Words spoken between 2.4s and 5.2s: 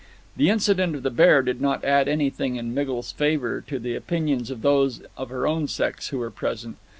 in Miggles's favor to the opinions of those